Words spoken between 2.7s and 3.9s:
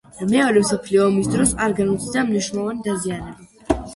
დაზიანება.